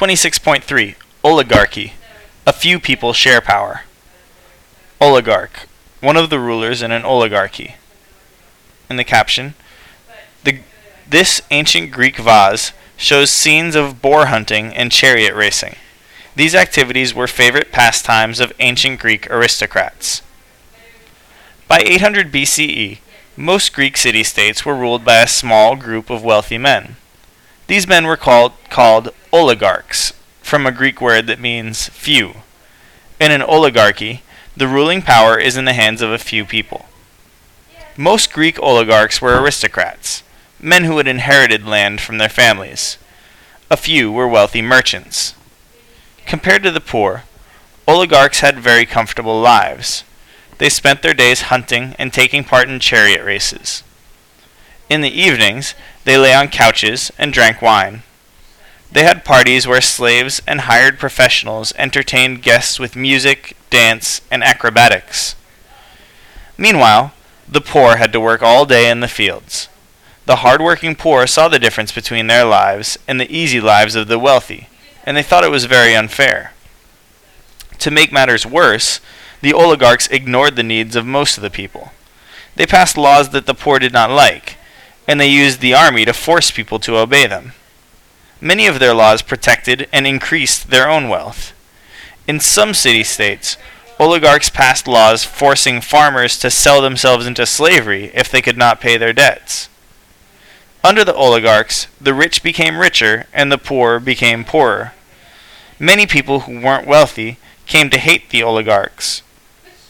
26.3 0.00 0.94
Oligarchy. 1.22 1.92
A 2.46 2.54
few 2.54 2.80
people 2.80 3.12
share 3.12 3.42
power. 3.42 3.82
Oligarch. 4.98 5.68
One 6.00 6.16
of 6.16 6.30
the 6.30 6.38
rulers 6.40 6.80
in 6.80 6.90
an 6.90 7.04
oligarchy. 7.04 7.74
In 8.88 8.96
the 8.96 9.04
caption, 9.04 9.52
the, 10.42 10.60
this 11.06 11.42
ancient 11.50 11.90
Greek 11.90 12.16
vase 12.16 12.72
shows 12.96 13.28
scenes 13.28 13.74
of 13.74 14.00
boar 14.00 14.26
hunting 14.26 14.72
and 14.72 14.90
chariot 14.90 15.34
racing. 15.34 15.76
These 16.34 16.54
activities 16.54 17.14
were 17.14 17.26
favorite 17.26 17.70
pastimes 17.70 18.40
of 18.40 18.54
ancient 18.58 19.00
Greek 19.00 19.30
aristocrats. 19.30 20.22
By 21.68 21.80
800 21.80 22.32
BCE, 22.32 23.00
most 23.36 23.74
Greek 23.74 23.98
city 23.98 24.24
states 24.24 24.64
were 24.64 24.74
ruled 24.74 25.04
by 25.04 25.20
a 25.20 25.28
small 25.28 25.76
group 25.76 26.08
of 26.08 26.24
wealthy 26.24 26.56
men. 26.56 26.96
These 27.66 27.86
men 27.86 28.06
were 28.06 28.16
called, 28.16 28.52
called 28.70 29.12
oligarchs, 29.32 30.12
from 30.42 30.66
a 30.66 30.72
Greek 30.72 31.00
word 31.00 31.26
that 31.26 31.38
means 31.38 31.88
few. 31.88 32.34
In 33.20 33.30
an 33.30 33.42
oligarchy, 33.42 34.22
the 34.56 34.66
ruling 34.66 35.02
power 35.02 35.38
is 35.38 35.56
in 35.56 35.64
the 35.64 35.72
hands 35.72 36.02
of 36.02 36.10
a 36.10 36.18
few 36.18 36.44
people. 36.44 36.86
Most 37.96 38.32
Greek 38.32 38.58
oligarchs 38.60 39.20
were 39.20 39.40
aristocrats, 39.40 40.22
men 40.58 40.84
who 40.84 40.96
had 40.96 41.06
inherited 41.06 41.66
land 41.66 42.00
from 42.00 42.18
their 42.18 42.28
families. 42.28 42.98
A 43.70 43.76
few 43.76 44.10
were 44.10 44.26
wealthy 44.26 44.62
merchants. 44.62 45.34
Compared 46.26 46.62
to 46.64 46.70
the 46.70 46.80
poor, 46.80 47.24
oligarchs 47.86 48.40
had 48.40 48.58
very 48.58 48.86
comfortable 48.86 49.40
lives. 49.40 50.04
They 50.58 50.68
spent 50.68 51.02
their 51.02 51.14
days 51.14 51.42
hunting 51.42 51.94
and 51.98 52.12
taking 52.12 52.44
part 52.44 52.68
in 52.68 52.80
chariot 52.80 53.24
races. 53.24 53.82
In 54.88 55.00
the 55.00 55.20
evenings, 55.20 55.74
they 56.04 56.18
lay 56.18 56.34
on 56.34 56.48
couches 56.48 57.12
and 57.16 57.32
drank 57.32 57.62
wine. 57.62 58.02
They 58.92 59.04
had 59.04 59.24
parties 59.24 59.66
where 59.66 59.80
slaves 59.80 60.42
and 60.46 60.62
hired 60.62 60.98
professionals 60.98 61.72
entertained 61.78 62.42
guests 62.42 62.80
with 62.80 62.96
music, 62.96 63.56
dance, 63.70 64.20
and 64.30 64.42
acrobatics. 64.42 65.36
Meanwhile, 66.58 67.12
the 67.48 67.60
poor 67.60 67.96
had 67.96 68.12
to 68.12 68.20
work 68.20 68.42
all 68.42 68.66
day 68.66 68.90
in 68.90 69.00
the 69.00 69.08
fields. 69.08 69.68
The 70.26 70.36
hard-working 70.36 70.96
poor 70.96 71.26
saw 71.26 71.48
the 71.48 71.58
difference 71.58 71.92
between 71.92 72.26
their 72.26 72.44
lives 72.44 72.98
and 73.08 73.20
the 73.20 73.32
easy 73.34 73.60
lives 73.60 73.94
of 73.94 74.08
the 74.08 74.18
wealthy, 74.18 74.68
and 75.04 75.16
they 75.16 75.22
thought 75.22 75.44
it 75.44 75.50
was 75.50 75.64
very 75.64 75.94
unfair. 75.94 76.52
To 77.78 77.90
make 77.90 78.12
matters 78.12 78.44
worse, 78.44 79.00
the 79.40 79.52
oligarchs 79.52 80.08
ignored 80.08 80.56
the 80.56 80.62
needs 80.62 80.96
of 80.96 81.06
most 81.06 81.36
of 81.36 81.42
the 81.42 81.50
people. 81.50 81.92
They 82.56 82.66
passed 82.66 82.98
laws 82.98 83.30
that 83.30 83.46
the 83.46 83.54
poor 83.54 83.78
did 83.78 83.92
not 83.92 84.10
like, 84.10 84.56
and 85.08 85.20
they 85.20 85.28
used 85.28 85.60
the 85.60 85.74
army 85.74 86.04
to 86.04 86.12
force 86.12 86.50
people 86.50 86.78
to 86.80 86.98
obey 86.98 87.26
them. 87.26 87.52
Many 88.40 88.66
of 88.66 88.78
their 88.78 88.94
laws 88.94 89.22
protected 89.22 89.88
and 89.92 90.06
increased 90.06 90.70
their 90.70 90.88
own 90.88 91.08
wealth. 91.08 91.52
In 92.26 92.40
some 92.40 92.74
city 92.74 93.04
states, 93.04 93.56
oligarchs 93.98 94.48
passed 94.48 94.88
laws 94.88 95.24
forcing 95.24 95.80
farmers 95.80 96.38
to 96.38 96.50
sell 96.50 96.80
themselves 96.80 97.26
into 97.26 97.44
slavery 97.44 98.10
if 98.14 98.30
they 98.30 98.40
could 98.40 98.56
not 98.56 98.80
pay 98.80 98.96
their 98.96 99.12
debts. 99.12 99.68
Under 100.82 101.04
the 101.04 101.14
oligarchs, 101.14 101.86
the 102.00 102.14
rich 102.14 102.42
became 102.42 102.78
richer 102.78 103.26
and 103.34 103.52
the 103.52 103.58
poor 103.58 104.00
became 104.00 104.44
poorer. 104.44 104.94
Many 105.78 106.06
people 106.06 106.40
who 106.40 106.60
weren't 106.60 106.86
wealthy 106.86 107.38
came 107.66 107.90
to 107.90 107.98
hate 107.98 108.30
the 108.30 108.42
oligarchs. 108.42 109.22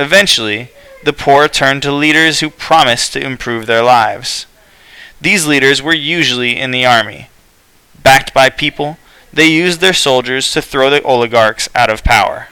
Eventually, 0.00 0.70
the 1.04 1.12
poor 1.12 1.48
turned 1.48 1.82
to 1.82 1.92
leaders 1.92 2.40
who 2.40 2.50
promised 2.50 3.12
to 3.12 3.20
improve 3.20 3.66
their 3.66 3.82
lives. 3.82 4.46
These 5.20 5.46
leaders 5.46 5.82
were 5.82 5.94
usually 5.94 6.58
in 6.58 6.70
the 6.70 6.86
army. 6.86 7.28
Backed 8.02 8.32
by 8.32 8.48
people, 8.50 8.98
they 9.32 9.46
used 9.46 9.80
their 9.80 9.92
soldiers 9.92 10.50
to 10.52 10.62
throw 10.62 10.90
the 10.90 11.02
oligarchs 11.02 11.68
out 11.74 11.90
of 11.90 12.04
power. 12.04 12.48